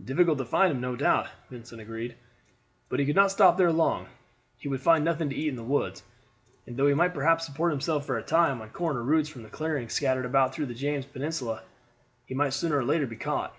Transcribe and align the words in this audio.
"Difficult 0.00 0.38
to 0.38 0.44
find 0.44 0.70
him, 0.70 0.80
no 0.80 0.94
doubt," 0.94 1.26
Vincent 1.50 1.80
agreed. 1.80 2.14
"But 2.88 3.00
he 3.00 3.04
could 3.04 3.16
not 3.16 3.32
stop 3.32 3.58
there 3.58 3.72
long 3.72 4.06
he 4.56 4.68
would 4.68 4.80
find 4.80 5.04
nothing 5.04 5.28
to 5.28 5.34
eat 5.34 5.48
in 5.48 5.56
the 5.56 5.64
woods; 5.64 6.04
and 6.68 6.76
though 6.76 6.86
he 6.86 6.94
might 6.94 7.12
perhaps 7.14 7.44
support 7.46 7.72
himself 7.72 8.06
for 8.06 8.16
a 8.16 8.22
time 8.22 8.62
on 8.62 8.70
corn 8.70 8.96
or 8.96 9.02
roots 9.02 9.28
from 9.28 9.42
the 9.42 9.48
clearings 9.50 9.92
scattered 9.92 10.24
about 10.24 10.54
through 10.54 10.66
the 10.66 10.74
James 10.74 11.04
Peninsula, 11.04 11.64
he 12.26 12.32
must 12.36 12.60
sooner 12.60 12.78
or 12.78 12.84
later 12.84 13.08
be 13.08 13.16
caught." 13.16 13.56